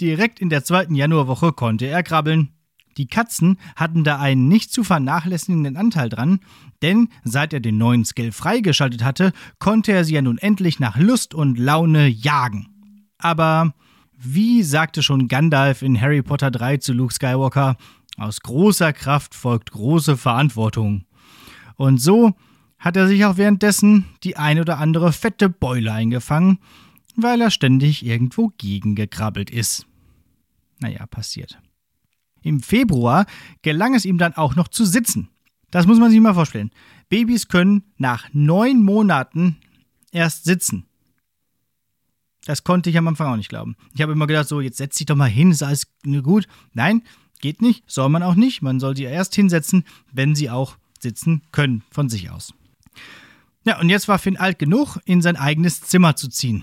direkt 0.00 0.40
in 0.40 0.48
der 0.48 0.64
zweiten 0.64 0.94
Januarwoche 0.94 1.52
konnte 1.52 1.86
er 1.86 2.02
krabbeln. 2.02 2.50
Die 2.96 3.06
Katzen 3.06 3.58
hatten 3.74 4.04
da 4.04 4.18
einen 4.18 4.48
nicht 4.48 4.72
zu 4.72 4.82
vernachlässigenden 4.82 5.76
Anteil 5.76 6.08
dran, 6.08 6.40
denn 6.80 7.08
seit 7.24 7.52
er 7.52 7.60
den 7.60 7.76
neuen 7.76 8.06
Skill 8.06 8.32
freigeschaltet 8.32 9.04
hatte, 9.04 9.32
konnte 9.58 9.92
er 9.92 10.04
sie 10.04 10.14
ja 10.14 10.22
nun 10.22 10.38
endlich 10.38 10.80
nach 10.80 10.96
Lust 10.96 11.34
und 11.34 11.58
Laune 11.58 12.06
jagen. 12.06 12.75
Aber 13.18 13.74
wie 14.18 14.62
sagte 14.62 15.02
schon 15.02 15.28
Gandalf 15.28 15.82
in 15.82 16.00
Harry 16.00 16.22
Potter 16.22 16.50
3 16.50 16.78
zu 16.78 16.92
Luke 16.92 17.12
Skywalker, 17.12 17.76
aus 18.16 18.40
großer 18.40 18.92
Kraft 18.92 19.34
folgt 19.34 19.72
große 19.72 20.16
Verantwortung. 20.16 21.04
Und 21.76 21.98
so 21.98 22.34
hat 22.78 22.96
er 22.96 23.08
sich 23.08 23.24
auch 23.24 23.36
währenddessen 23.36 24.06
die 24.22 24.36
ein 24.36 24.60
oder 24.60 24.78
andere 24.78 25.12
fette 25.12 25.48
Beule 25.48 25.92
eingefangen, 25.92 26.58
weil 27.14 27.40
er 27.40 27.50
ständig 27.50 28.04
irgendwo 28.04 28.52
gegengekrabbelt 28.58 29.50
ist. 29.50 29.86
Naja, 30.78 31.06
passiert. 31.06 31.58
Im 32.42 32.60
Februar 32.60 33.26
gelang 33.62 33.94
es 33.94 34.04
ihm 34.04 34.18
dann 34.18 34.34
auch 34.34 34.56
noch 34.56 34.68
zu 34.68 34.84
sitzen. 34.84 35.28
Das 35.70 35.86
muss 35.86 35.98
man 35.98 36.10
sich 36.10 36.20
mal 36.20 36.34
vorstellen. 36.34 36.70
Babys 37.08 37.48
können 37.48 37.82
nach 37.96 38.28
neun 38.32 38.82
Monaten 38.82 39.56
erst 40.12 40.44
sitzen. 40.44 40.86
Das 42.46 42.62
konnte 42.62 42.90
ich 42.90 42.96
am 42.96 43.08
Anfang 43.08 43.26
auch 43.26 43.36
nicht 43.36 43.48
glauben. 43.48 43.76
Ich 43.92 44.00
habe 44.00 44.12
immer 44.12 44.28
gedacht, 44.28 44.46
so, 44.46 44.60
jetzt 44.60 44.78
setz 44.78 44.96
dich 44.96 45.06
doch 45.06 45.16
mal 45.16 45.28
hin, 45.28 45.50
ist 45.50 45.64
alles 45.64 45.88
gut. 46.22 46.46
Nein, 46.72 47.02
geht 47.40 47.60
nicht, 47.60 47.82
soll 47.88 48.08
man 48.08 48.22
auch 48.22 48.36
nicht. 48.36 48.62
Man 48.62 48.78
soll 48.78 48.96
sie 48.96 49.02
erst 49.02 49.34
hinsetzen, 49.34 49.84
wenn 50.12 50.36
sie 50.36 50.48
auch 50.48 50.76
sitzen 51.00 51.42
können 51.50 51.82
von 51.90 52.08
sich 52.08 52.30
aus. 52.30 52.54
Ja, 53.64 53.80
und 53.80 53.88
jetzt 53.88 54.06
war 54.06 54.20
Finn 54.20 54.36
alt 54.36 54.60
genug, 54.60 54.98
in 55.04 55.22
sein 55.22 55.36
eigenes 55.36 55.80
Zimmer 55.80 56.14
zu 56.14 56.28
ziehen. 56.28 56.62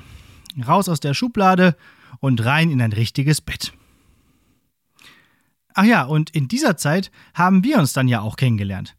Raus 0.66 0.88
aus 0.88 1.02
der 1.02 1.14
Schublade 1.14 1.76
und 2.22 2.44
rein 2.46 2.72
in 2.72 2.82
ein 2.82 2.94
richtiges 2.94 3.42
Bett. 3.42 3.74
Ach 5.74 5.84
ja, 5.84 6.04
und 6.04 6.30
in 6.30 6.48
dieser 6.48 6.78
Zeit 6.78 7.12
haben 7.34 7.66
wir 7.66 7.78
uns 7.78 7.92
dann 7.92 8.08
ja 8.08 8.22
auch 8.22 8.38
kennengelernt. 8.38 8.96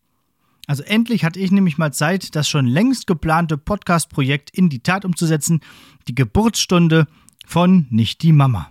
Also 0.66 0.82
endlich 0.82 1.24
hatte 1.24 1.40
ich 1.40 1.50
nämlich 1.50 1.78
mal 1.78 1.92
Zeit, 1.92 2.34
das 2.34 2.48
schon 2.48 2.66
längst 2.66 3.06
geplante 3.06 3.58
Podcast-Projekt 3.58 4.50
in 4.50 4.70
die 4.70 4.80
Tat 4.80 5.04
umzusetzen, 5.04 5.60
die 6.08 6.14
Geburtsstunde 6.14 7.06
von 7.46 7.86
Nicht 7.90 8.22
die 8.22 8.32
Mama. 8.32 8.70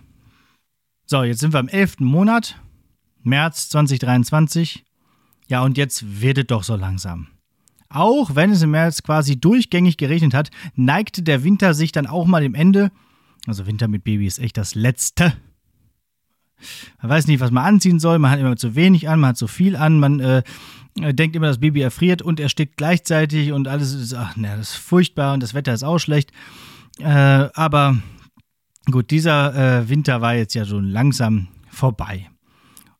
So, 1.06 1.22
jetzt 1.22 1.40
sind 1.40 1.52
wir 1.52 1.60
im 1.60 1.68
11. 1.68 2.00
Monat, 2.00 2.58
März 3.22 3.68
2023. 3.68 4.84
Ja, 5.48 5.62
und 5.62 5.76
jetzt 5.76 6.20
wird 6.20 6.38
es 6.38 6.46
doch 6.46 6.64
so 6.64 6.74
langsam. 6.74 7.28
Auch 7.88 8.34
wenn 8.34 8.50
es 8.50 8.62
im 8.62 8.72
März 8.72 9.02
quasi 9.02 9.38
durchgängig 9.38 9.96
geregnet 9.96 10.34
hat, 10.34 10.50
neigte 10.74 11.22
der 11.22 11.44
Winter 11.44 11.74
sich 11.74 11.92
dann 11.92 12.06
auch 12.06 12.26
mal 12.26 12.42
dem 12.42 12.54
Ende. 12.54 12.90
Also 13.46 13.66
Winter 13.66 13.86
mit 13.86 14.02
Baby 14.02 14.26
ist 14.26 14.40
echt 14.40 14.56
das 14.56 14.74
Letzte. 14.74 15.34
Man 17.00 17.10
weiß 17.10 17.26
nicht, 17.26 17.40
was 17.40 17.50
man 17.50 17.64
anziehen 17.64 17.98
soll. 17.98 18.18
Man 18.18 18.30
hat 18.30 18.40
immer 18.40 18.56
zu 18.56 18.74
wenig 18.74 19.08
an, 19.08 19.20
man 19.20 19.30
hat 19.30 19.36
zu 19.36 19.46
viel 19.46 19.76
an. 19.76 19.98
Man 19.98 20.20
äh, 20.20 20.42
denkt 20.96 21.36
immer, 21.36 21.48
das 21.48 21.58
Baby 21.58 21.80
erfriert 21.80 22.22
und 22.22 22.40
erstickt 22.40 22.76
gleichzeitig 22.76 23.52
und 23.52 23.68
alles 23.68 23.92
ist, 23.92 24.14
ach, 24.14 24.36
ne, 24.36 24.54
das 24.56 24.70
ist 24.70 24.76
furchtbar 24.76 25.34
und 25.34 25.42
das 25.42 25.54
Wetter 25.54 25.74
ist 25.74 25.82
auch 25.82 25.98
schlecht. 25.98 26.30
Äh, 26.98 27.04
aber 27.54 27.98
gut, 28.90 29.10
dieser 29.10 29.54
äh, 29.80 29.88
Winter 29.88 30.20
war 30.20 30.34
jetzt 30.34 30.54
ja 30.54 30.64
schon 30.64 30.84
langsam 30.84 31.48
vorbei. 31.68 32.28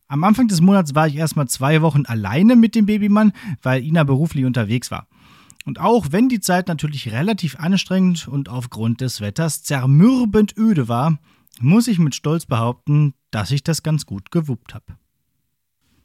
Am 0.09 0.25
Anfang 0.25 0.49
des 0.49 0.61
Monats 0.61 0.95
war 0.95 1.07
ich 1.07 1.17
erstmal 1.17 1.49
zwei 1.49 1.83
Wochen 1.83 2.05
alleine 2.07 2.57
mit 2.57 2.75
dem 2.75 2.87
Babymann, 2.87 3.33
weil 3.63 3.83
Ina 3.83 4.05
beruflich 4.05 4.45
unterwegs 4.45 4.91
war. 4.91 5.07
Und 5.65 5.81
auch 5.81 6.09
wenn 6.11 6.29
die 6.29 6.41
Zeit 6.41 6.69
natürlich 6.69 7.11
relativ 7.11 7.59
anstrengend 7.59 8.29
und 8.29 8.49
aufgrund 8.49 9.01
des 9.01 9.21
Wetters 9.21 9.63
zermürbend 9.63 10.57
öde 10.59 10.89
war, 10.89 11.19
muss 11.61 11.89
ich 11.89 11.99
mit 11.99 12.15
Stolz 12.15 12.45
behaupten, 12.45 13.15
dass 13.35 13.51
ich 13.51 13.65
das 13.65 13.83
ganz 13.83 14.07
gut 14.07 14.31
gewuppt 14.31 14.75
habe. 14.75 14.97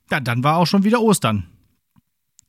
Ja, 0.10 0.20
dann 0.20 0.44
war 0.44 0.58
auch 0.58 0.66
schon 0.66 0.84
wieder 0.84 1.02
Ostern. 1.02 1.46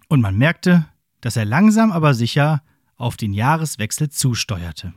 Und 0.09 0.23
man 0.23 0.39
merkte, 0.39 0.87
dass 1.21 1.37
er 1.37 1.45
langsam 1.45 1.93
aber 1.93 2.15
sicher 2.15 2.63
auf 2.97 3.19
den 3.19 3.35
Jahreswechsel 3.35 4.09
zusteuerte. 4.09 4.95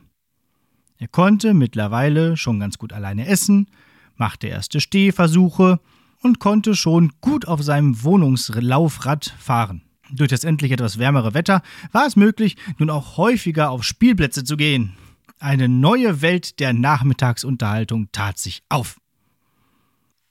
Er 0.96 1.08
konnte 1.08 1.52
mittlerweile 1.52 2.38
schon 2.38 2.60
ganz 2.60 2.78
gut 2.78 2.94
alleine 2.94 3.26
essen, 3.26 3.68
machte 4.16 4.46
erste 4.46 4.80
Stehversuche 4.80 5.80
und 6.22 6.38
konnte 6.38 6.74
schon 6.74 7.12
gut 7.20 7.46
auf 7.46 7.62
seinem 7.62 8.02
Wohnungslaufrad 8.02 9.34
fahren. 9.38 9.82
Durch 10.10 10.30
das 10.30 10.44
endlich 10.44 10.72
etwas 10.72 10.98
wärmere 10.98 11.34
Wetter 11.34 11.60
war 11.92 12.06
es 12.06 12.16
möglich, 12.16 12.56
nun 12.78 12.88
auch 12.88 13.18
häufiger 13.18 13.70
auf 13.70 13.84
Spielplätze 13.84 14.44
zu 14.44 14.56
gehen. 14.56 14.94
Eine 15.40 15.68
neue 15.68 16.22
Welt 16.22 16.58
der 16.60 16.72
Nachmittagsunterhaltung 16.72 18.10
tat 18.12 18.38
sich 18.38 18.62
auf. 18.70 18.98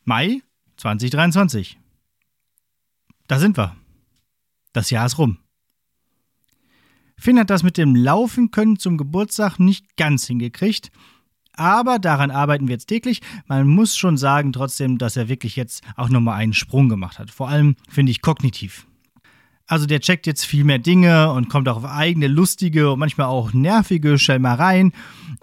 Mai 0.06 0.42
2023. 0.78 1.80
Da 3.28 3.40
sind 3.40 3.58
wir. 3.58 3.76
Das 4.74 4.90
Jahr 4.90 5.06
ist 5.06 5.18
rum. 5.18 5.38
Finn 7.18 7.40
hat 7.40 7.50
das 7.50 7.64
mit 7.64 7.78
dem 7.78 7.96
Laufen 7.96 8.52
können 8.52 8.78
zum 8.78 8.98
Geburtstag 8.98 9.60
nicht 9.60 9.96
ganz 9.96 10.28
hingekriegt, 10.28 10.92
aber 11.54 12.00
daran 12.00 12.32
arbeiten 12.32 12.68
wir 12.68 12.74
jetzt 12.74 12.88
täglich. 12.88 13.22
Man 13.48 13.68
muss 13.68 13.96
schon 13.96 14.18
sagen 14.18 14.52
trotzdem, 14.52 14.98
dass 14.98 15.16
er 15.16 15.30
wirklich 15.30 15.56
jetzt 15.56 15.84
auch 15.96 16.10
nochmal 16.10 16.36
einen 16.36 16.54
Sprung 16.54 16.90
gemacht 16.90 17.20
hat. 17.20 17.32
Vor 17.32 17.48
allem 17.48 17.78
finde 17.88 18.12
ich 18.12 18.22
kognitiv. 18.22 18.88
Also 19.68 19.86
der 19.86 20.02
checkt 20.02 20.28
jetzt 20.28 20.46
viel 20.46 20.66
mehr 20.66 20.80
Dinge 20.80 21.32
und 21.32 21.48
kommt 21.48 21.70
auch 21.70 21.78
auf 21.78 21.86
eigene 21.86 22.28
lustige 22.28 22.92
und 22.92 23.00
manchmal 23.00 23.28
auch 23.28 23.54
nervige 23.54 24.20
Schelmereien. 24.20 24.92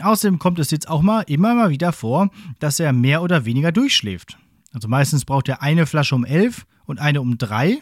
Außerdem 0.03 0.39
kommt 0.39 0.59
es 0.59 0.71
jetzt 0.71 0.89
auch 0.89 1.01
mal 1.01 1.23
immer 1.23 1.55
mal 1.55 1.71
wieder 1.71 1.93
vor, 1.93 2.31
dass 2.59 2.79
er 2.79 2.93
mehr 2.93 3.23
oder 3.23 3.47
weniger 3.47 3.73
durchschläft. 3.73 4.37
Also 4.73 4.89
meistens 4.89 5.25
braucht 5.25 5.49
er 5.49 5.63
eine 5.63 5.87
Flasche 5.87 6.15
um 6.15 6.25
elf 6.25 6.67
und 6.85 7.01
eine 7.01 7.21
um 7.21 7.39
drei 7.39 7.81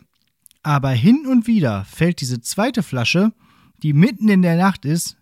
aber 0.62 0.90
hin 0.90 1.26
und 1.26 1.47
wieder 1.47 1.85
fällt 1.85 2.21
diese 2.21 2.40
zweite 2.40 2.83
Flasche, 2.83 3.33
die 3.83 3.92
mitten 3.92 4.28
in 4.28 4.42
der 4.42 4.57
Nacht 4.57 4.85
ist, 4.85 5.16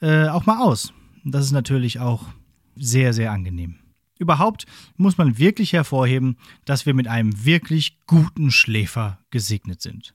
äh, 0.00 0.28
auch 0.28 0.46
mal 0.46 0.60
aus. 0.60 0.92
Das 1.24 1.44
ist 1.44 1.52
natürlich 1.52 2.00
auch 2.00 2.26
sehr, 2.74 3.12
sehr 3.12 3.30
angenehm. 3.30 3.76
Überhaupt 4.18 4.66
muss 4.96 5.18
man 5.18 5.38
wirklich 5.38 5.72
hervorheben, 5.72 6.36
dass 6.64 6.84
wir 6.84 6.94
mit 6.94 7.06
einem 7.06 7.44
wirklich 7.44 7.98
guten 8.06 8.50
Schläfer 8.50 9.18
gesegnet 9.30 9.80
sind. 9.80 10.14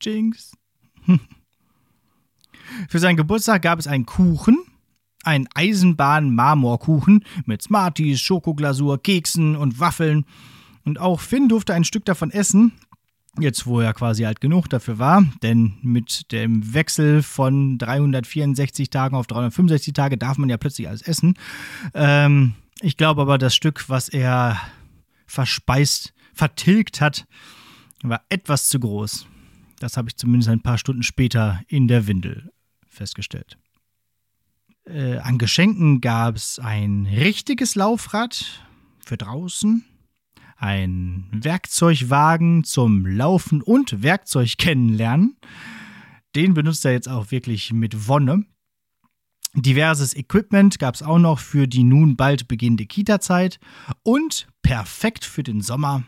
Jinx. 0.00 0.56
Für 2.88 2.98
seinen 2.98 3.16
Geburtstag 3.16 3.62
gab 3.62 3.78
es 3.78 3.86
einen 3.86 4.04
Kuchen, 4.04 4.58
einen 5.26 5.48
Eisenbahn-Marmorkuchen 5.54 7.24
mit 7.44 7.62
Smarties, 7.62 8.20
Schokoglasur, 8.20 9.02
Keksen 9.02 9.56
und 9.56 9.80
Waffeln. 9.80 10.24
Und 10.84 11.00
auch 11.00 11.20
Finn 11.20 11.48
durfte 11.48 11.74
ein 11.74 11.84
Stück 11.84 12.04
davon 12.04 12.30
essen, 12.30 12.72
Jetzt, 13.38 13.66
wo 13.66 13.80
er 13.80 13.92
quasi 13.92 14.24
alt 14.24 14.40
genug 14.40 14.68
dafür 14.70 14.98
war, 14.98 15.22
denn 15.42 15.74
mit 15.82 16.32
dem 16.32 16.72
Wechsel 16.72 17.22
von 17.22 17.76
364 17.76 18.88
Tagen 18.88 19.14
auf 19.14 19.26
365 19.26 19.92
Tage 19.92 20.16
darf 20.16 20.38
man 20.38 20.48
ja 20.48 20.56
plötzlich 20.56 20.88
alles 20.88 21.02
essen. 21.02 21.34
Ähm, 21.92 22.54
ich 22.80 22.96
glaube 22.96 23.20
aber, 23.20 23.36
das 23.36 23.54
Stück, 23.54 23.90
was 23.90 24.08
er 24.08 24.58
verspeist, 25.26 26.14
vertilgt 26.32 27.02
hat, 27.02 27.26
war 28.02 28.22
etwas 28.30 28.68
zu 28.68 28.80
groß. 28.80 29.26
Das 29.80 29.98
habe 29.98 30.08
ich 30.08 30.16
zumindest 30.16 30.48
ein 30.48 30.62
paar 30.62 30.78
Stunden 30.78 31.02
später 31.02 31.60
in 31.68 31.88
der 31.88 32.06
Windel 32.06 32.50
festgestellt. 32.88 33.58
Äh, 34.88 35.18
an 35.18 35.38
Geschenken 35.38 36.00
gab 36.00 36.36
es 36.36 36.58
ein 36.58 37.06
richtiges 37.06 37.74
Laufrad 37.74 38.62
für 39.00 39.16
draußen 39.16 39.84
ein 40.56 41.28
Werkzeugwagen 41.32 42.64
zum 42.64 43.06
Laufen 43.06 43.62
und 43.62 44.02
Werkzeug 44.02 44.56
kennenlernen. 44.58 45.36
Den 46.34 46.54
benutzt 46.54 46.84
er 46.84 46.92
jetzt 46.92 47.08
auch 47.08 47.30
wirklich 47.30 47.72
mit 47.72 48.08
Wonne. 48.08 48.44
Diverses 49.54 50.14
Equipment 50.14 50.78
gab 50.78 50.94
es 50.94 51.02
auch 51.02 51.18
noch 51.18 51.38
für 51.38 51.66
die 51.66 51.82
nun 51.82 52.16
bald 52.16 52.46
beginnende 52.46 52.86
Kita-Zeit 52.86 53.58
und 54.02 54.46
perfekt 54.62 55.24
für 55.24 55.42
den 55.42 55.62
Sommer 55.62 56.04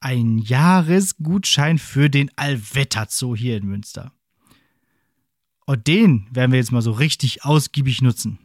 ein 0.00 0.38
Jahresgutschein 0.38 1.78
für 1.78 2.10
den 2.10 2.30
Allwetterzoo 2.36 3.34
hier 3.34 3.56
in 3.56 3.66
Münster. 3.66 4.12
Und 5.66 5.86
den 5.88 6.26
werden 6.30 6.52
wir 6.52 6.58
jetzt 6.58 6.72
mal 6.72 6.82
so 6.82 6.92
richtig 6.92 7.44
ausgiebig 7.44 8.00
nutzen. 8.00 8.38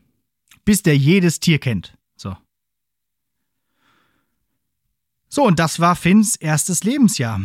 Bis 0.66 0.84
der 0.84 0.98
jedes 0.98 1.40
Tier 1.40 1.60
kennt. 1.60 1.98
So. 2.16 2.36
So, 5.30 5.46
und 5.46 5.60
das 5.60 5.80
war 5.80 5.96
Finns 5.96 6.36
erstes 6.36 6.84
Lebensjahr. 6.84 7.42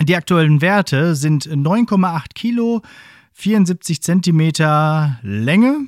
Die 0.00 0.16
aktuellen 0.16 0.62
Werte 0.62 1.14
sind 1.14 1.46
9,8 1.46 2.34
Kilo, 2.34 2.82
74 3.34 4.02
Zentimeter 4.02 5.18
Länge 5.22 5.86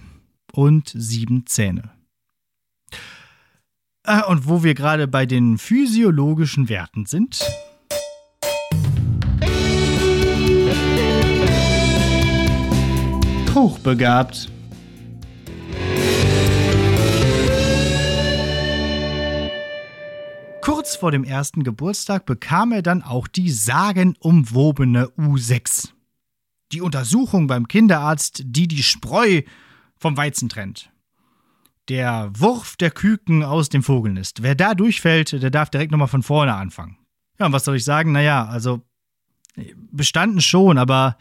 und 0.52 0.92
sieben 0.94 1.46
Zähne. 1.46 1.90
Äh, 4.04 4.22
und 4.24 4.46
wo 4.46 4.62
wir 4.62 4.74
gerade 4.74 5.08
bei 5.08 5.24
den 5.26 5.58
physiologischen 5.58 6.68
Werten 6.68 7.06
sind. 7.06 7.42
Hochbegabt. 13.54 14.50
Kurz 20.60 20.96
vor 20.96 21.12
dem 21.12 21.22
ersten 21.22 21.62
Geburtstag 21.62 22.26
bekam 22.26 22.72
er 22.72 22.82
dann 22.82 23.02
auch 23.02 23.28
die 23.28 23.50
sagenumwobene 23.50 25.06
U6. 25.16 25.90
Die 26.72 26.80
Untersuchung 26.80 27.46
beim 27.46 27.68
Kinderarzt, 27.68 28.42
die 28.44 28.66
die 28.66 28.82
Spreu 28.82 29.42
vom 29.96 30.16
Weizen 30.16 30.48
trennt. 30.48 30.90
Der 31.88 32.32
Wurf 32.36 32.76
der 32.76 32.90
Küken 32.90 33.44
aus 33.44 33.68
dem 33.68 33.84
Vogelnest. 33.84 34.42
Wer 34.42 34.56
da 34.56 34.74
durchfällt, 34.74 35.30
der 35.32 35.50
darf 35.50 35.70
direkt 35.70 35.92
nochmal 35.92 36.08
von 36.08 36.24
vorne 36.24 36.54
anfangen. 36.54 36.98
Ja, 37.38 37.46
und 37.46 37.52
was 37.52 37.64
soll 37.64 37.76
ich 37.76 37.84
sagen? 37.84 38.10
Naja, 38.10 38.46
also 38.46 38.82
bestanden 39.92 40.40
schon, 40.40 40.76
aber 40.76 41.18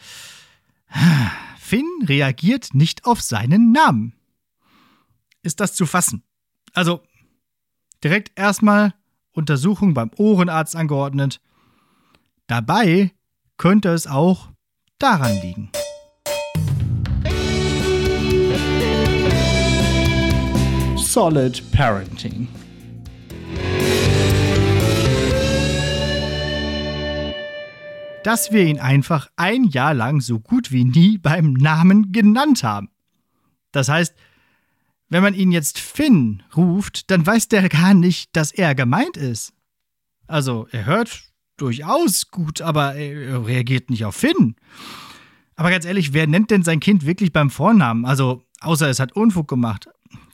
Finn 1.74 2.06
reagiert 2.06 2.76
nicht 2.76 3.04
auf 3.06 3.20
seinen 3.20 3.72
Namen. 3.72 4.14
Ist 5.42 5.60
das 5.60 5.74
zu 5.74 5.88
fassen? 5.88 6.22
Also, 6.72 7.02
direkt 8.04 8.32
erstmal 8.38 8.94
Untersuchung 9.32 9.96
beim 9.96 10.12
Ohrenarzt 10.18 10.76
angeordnet. 10.76 11.42
Dabei 12.46 13.12
könnte 13.58 13.90
es 13.90 14.06
auch 14.06 14.52
daran 15.00 15.36
liegen. 15.42 15.72
Solid 20.96 21.72
Parenting. 21.72 22.48
Dass 28.24 28.52
wir 28.52 28.66
ihn 28.66 28.80
einfach 28.80 29.28
ein 29.36 29.66
Jahr 29.66 29.94
lang 29.94 30.22
so 30.22 30.40
gut 30.40 30.72
wie 30.72 30.86
nie 30.86 31.18
beim 31.18 31.54
Namen 31.54 32.12
genannt 32.12 32.64
haben. 32.64 32.90
Das 33.72 33.90
heißt, 33.90 34.16
wenn 35.10 35.24
man 35.24 35.34
ihn 35.34 35.52
jetzt 35.52 35.78
Finn 35.78 36.42
ruft, 36.56 37.12
dann 37.12 37.26
weiß 37.26 37.50
der 37.50 37.68
gar 37.70 37.94
nicht, 37.94 38.36
dass 38.36 38.52
er 38.52 38.76
gemeint 38.76 39.18
ist. 39.18 39.54
Also, 40.26 40.68
er 40.72 40.86
hört 40.86 41.24
durchaus 41.58 42.32
gut, 42.32 42.62
aber 42.62 42.96
er 42.96 43.46
reagiert 43.46 43.90
nicht 43.90 44.06
auf 44.06 44.16
Finn. 44.16 44.56
Aber 45.56 45.70
ganz 45.70 45.86
ehrlich, 45.86 46.14
wer 46.14 46.26
nennt 46.26 46.50
denn 46.50 46.64
sein 46.64 46.80
Kind 46.80 47.06
wirklich 47.06 47.32
beim 47.32 47.50
Vornamen? 47.50 48.06
Also, 48.06 48.44
außer 48.62 48.90
es 48.90 49.00
hat 49.00 49.12
Unfug 49.12 49.48
gemacht. 49.48 49.88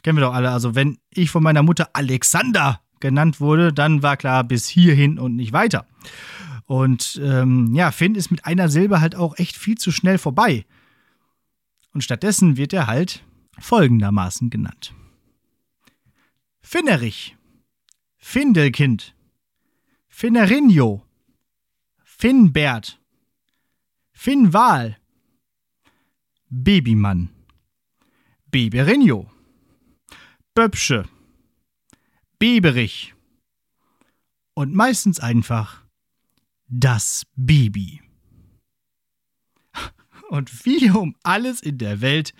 Kennen 0.03 0.17
wir 0.17 0.25
doch 0.25 0.33
alle. 0.33 0.51
Also, 0.51 0.75
wenn 0.75 0.99
ich 1.09 1.29
von 1.29 1.43
meiner 1.43 1.63
Mutter 1.63 1.89
Alexander 1.93 2.79
genannt 2.99 3.41
wurde, 3.41 3.73
dann 3.73 4.03
war 4.03 4.15
klar 4.15 4.43
bis 4.43 4.67
hierhin 4.67 5.19
und 5.19 5.35
nicht 5.35 5.53
weiter. 5.53 5.85
Und 6.69 7.19
ähm, 7.23 7.73
ja, 7.73 7.91
Finn 7.91 8.13
ist 8.13 8.29
mit 8.29 8.45
einer 8.45 8.69
Silbe 8.69 9.01
halt 9.01 9.15
auch 9.15 9.39
echt 9.39 9.57
viel 9.57 9.79
zu 9.79 9.91
schnell 9.91 10.19
vorbei. 10.19 10.67
Und 11.95 12.03
stattdessen 12.03 12.57
wird 12.57 12.73
er 12.73 12.85
halt 12.85 13.25
folgendermaßen 13.57 14.51
genannt. 14.51 14.93
Finnerich, 16.61 17.35
Findelkind, 18.17 19.15
Finnerinho, 20.09 21.03
Finnbert, 22.03 23.01
Finnwal, 24.11 24.99
Babymann, 26.49 27.29
Beberinho, 28.45 29.27
Böpsche, 30.53 31.09
Beberich. 32.37 33.15
Und 34.53 34.75
meistens 34.75 35.19
einfach 35.19 35.88
das 36.69 37.23
Baby. 37.35 38.01
Und 40.29 40.65
wie 40.65 40.91
um 40.91 41.15
alles 41.23 41.61
in 41.61 41.77
der 41.79 42.01
Welt 42.01 42.33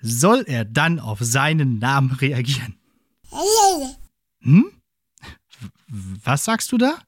soll 0.00 0.44
er 0.46 0.64
dann 0.64 0.98
auf 0.98 1.18
seinen 1.20 1.78
Namen 1.78 2.12
reagieren. 2.12 2.76
Hm? 4.40 4.70
Was 5.88 6.44
sagst 6.44 6.72
du 6.72 6.78
da? 6.78 6.98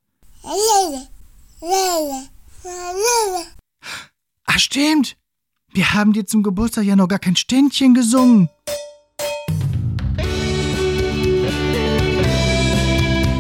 Ach 4.45 4.59
stimmt. 4.59 5.17
Wir 5.73 5.95
haben 5.95 6.13
dir 6.13 6.27
zum 6.27 6.43
Geburtstag 6.43 6.85
ja 6.85 6.97
noch 6.97 7.09
gar 7.09 7.19
kein 7.19 7.37
Ständchen 7.37 7.95
gesungen. 7.95 8.51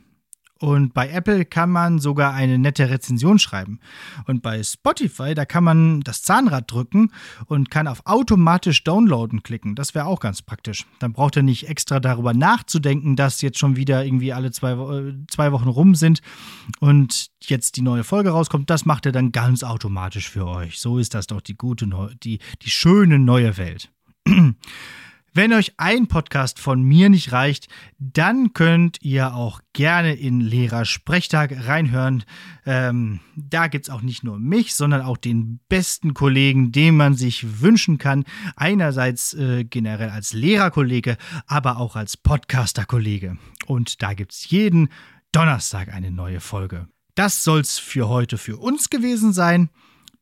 Und 0.60 0.94
bei 0.94 1.10
Apple 1.10 1.46
kann 1.46 1.70
man 1.70 2.00
sogar 2.00 2.34
eine 2.34 2.58
nette 2.58 2.90
Rezension 2.90 3.40
schreiben. 3.40 3.80
Und 4.26 4.42
bei 4.42 4.62
Spotify, 4.64 5.34
da 5.34 5.46
kann 5.46 5.64
man 5.64 6.02
das 6.02 6.24
Zahnrad 6.24 6.72
drücken 6.72 7.12
und 7.46 7.70
kann 7.70 7.88
auf 7.88 8.06
automatisch 8.06 8.84
downloaden 8.84 9.44
klicken. 9.44 9.76
Das 9.76 9.96
wäre 9.96 10.06
auch 10.06 10.20
ganz 10.20 10.42
praktisch. 10.42 10.86
Dann 11.00 11.14
braucht 11.14 11.36
ihr 11.36 11.44
nicht 11.44 11.70
extra 11.70 12.00
darüber 12.00 12.34
nachzudenken, 12.34 13.16
dass 13.16 13.42
jetzt 13.42 13.60
schon 13.60 13.76
wieder 13.76 14.04
irgendwie 14.04 14.34
alle 14.34 14.52
zwei, 14.52 14.72
äh, 14.72 15.14
zwei 15.28 15.52
Wochen 15.52 15.70
rum 15.70 15.96
sind 15.96 16.22
und 16.80 17.30
jetzt 17.42 17.78
die 17.78 17.82
neue 17.82 18.04
Folge 18.04 18.32
rauskommt. 18.32 18.70
Das 18.70 18.86
macht 18.86 19.06
er 19.06 19.12
dann 19.12 19.32
ganz 19.32 19.64
automatisch 19.64 20.30
für 20.30 20.48
euch. 20.48 20.80
So 20.80 20.98
ist 20.98 21.14
das 21.14 21.28
doch 21.28 21.42
die 21.42 21.56
gute, 21.58 21.88
die, 22.24 22.40
die 22.62 22.70
schöne 22.70 23.20
neue 23.20 23.58
Welt. 23.58 23.92
Wenn 25.38 25.54
euch 25.54 25.74
ein 25.78 26.08
Podcast 26.08 26.60
von 26.60 26.82
mir 26.82 27.10
nicht 27.10 27.32
reicht, 27.32 27.68
dann 28.00 28.54
könnt 28.54 28.98
ihr 29.04 29.36
auch 29.36 29.62
gerne 29.72 30.16
in 30.16 30.42
Lehrersprechtag 30.42 31.68
reinhören. 31.68 32.24
Ähm, 32.66 33.20
da 33.36 33.68
gibt 33.68 33.86
es 33.86 33.94
auch 33.94 34.02
nicht 34.02 34.24
nur 34.24 34.40
mich, 34.40 34.74
sondern 34.74 35.04
auch 35.04 35.16
den 35.16 35.60
besten 35.70 36.16
Kollegen, 36.16 36.72
den 36.72 36.98
man 36.98 37.14
sich 37.14 37.62
wünschen 37.62 38.00
kann. 38.00 38.26
Einerseits 38.56 39.36
äh, 39.36 39.64
generell 39.64 40.10
als 40.10 40.34
Lehrerkollege, 40.34 41.18
aber 41.46 41.78
auch 41.78 41.96
als 41.96 42.18
Podcaster-Kollege. 42.18 43.38
Und 43.68 44.02
da 44.02 44.16
gibt 44.16 44.32
es 44.32 44.50
jeden 44.50 44.90
Donnerstag 45.34 45.94
eine 45.94 46.10
neue 46.10 46.40
Folge. 46.40 46.88
Das 47.14 47.44
soll's 47.44 47.78
für 47.78 48.10
heute 48.10 48.40
für 48.40 48.58
uns 48.58 48.90
gewesen 48.90 49.34
sein. 49.34 49.70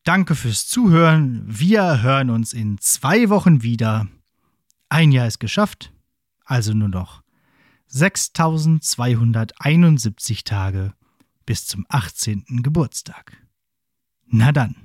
Danke 0.03 0.35
fürs 0.35 0.67
Zuhören. 0.67 1.41
Wir 1.47 2.01
hören 2.01 2.29
uns 2.29 2.51
in 2.51 2.79
zwei 2.79 3.29
Wochen 3.29 3.63
wieder. 3.63 4.07
Ein 4.95 5.11
Jahr 5.11 5.27
ist 5.27 5.39
geschafft, 5.39 5.91
also 6.45 6.73
nur 6.73 6.87
noch 6.87 7.21
6271 7.87 10.45
Tage 10.45 10.93
bis 11.45 11.67
zum 11.67 11.85
18. 11.89 12.45
Geburtstag. 12.63 13.45
Na 14.25 14.53
dann. 14.53 14.84